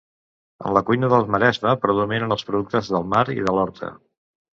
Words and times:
En 0.69 0.73
la 0.77 0.81
cuina 0.85 1.09
del 1.11 1.27
Maresme 1.35 1.73
predominen 1.83 2.33
els 2.37 2.47
productes 2.47 2.89
del 2.95 3.05
mar 3.13 3.23
i 3.35 3.37
de 3.49 3.55
l'horta. 3.59 3.93